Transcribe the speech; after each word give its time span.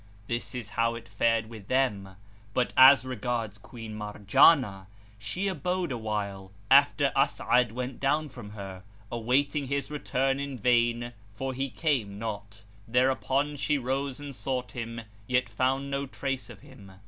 This 0.25 0.55
is 0.55 0.69
how 0.69 0.95
it 0.95 1.07
fared 1.07 1.45
with 1.47 1.67
them; 1.67 2.15
but 2.55 2.73
as 2.75 3.05
regards 3.05 3.59
Queen 3.59 3.93
Marjanah, 3.95 4.87
she 5.19 5.47
abode 5.47 5.91
awhile, 5.91 6.51
after 6.71 7.11
As'ad 7.15 7.71
went 7.73 7.99
down 7.99 8.27
from 8.27 8.53
her, 8.53 8.81
awaiting 9.11 9.67
his 9.67 9.91
return 9.91 10.39
in 10.39 10.57
vain 10.57 11.13
for 11.33 11.53
he 11.53 11.69
came 11.69 12.17
not; 12.17 12.63
thereupon 12.87 13.55
she 13.55 13.77
rose 13.77 14.19
and 14.19 14.33
sought 14.35 14.71
him, 14.71 15.01
yet 15.27 15.47
found 15.47 15.91
no 15.91 16.07
trace 16.07 16.49
of 16.49 16.61
him. 16.61 16.93